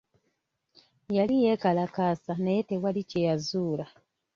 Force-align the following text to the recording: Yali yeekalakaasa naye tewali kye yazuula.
Yali 1.17 1.35
yeekalakaasa 1.43 2.31
naye 2.43 2.61
tewali 2.69 3.01
kye 3.09 3.21
yazuula. 3.27 3.85